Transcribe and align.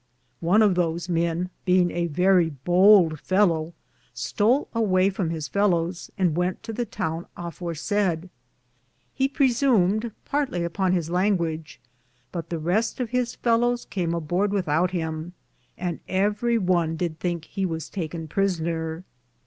One 0.39 0.63
of 0.63 0.73
those 0.73 1.09
men, 1.09 1.51
beinge 1.67 1.91
a 1.93 2.07
verrie 2.07 2.49
bould 2.49 3.19
fellow, 3.19 3.75
stole 4.15 4.67
away 4.73 5.11
from 5.11 5.29
his 5.29 5.47
fellowes, 5.47 6.09
and 6.17 6.35
wente 6.35 6.63
to 6.63 6.73
the 6.73 6.87
towne 6.87 7.27
aforesayde. 7.37 8.31
He 9.13 9.27
presumed 9.27 10.11
partly 10.25 10.63
upon 10.63 10.93
his 10.93 11.11
language, 11.11 11.79
but 12.31 12.49
the 12.49 12.57
reste 12.57 12.99
of 12.99 13.11
his 13.11 13.35
fellowes 13.35 13.85
came 13.85 14.15
aborde 14.15 14.49
without 14.53 14.89
him, 14.89 15.33
and 15.77 15.99
everie 16.09 16.57
one 16.57 16.95
did 16.95 17.19
thinke 17.19 17.43
that 17.43 17.49
he 17.49 17.67
was 17.67 17.87
taken 17.87 18.27
prisoner. 18.27 19.03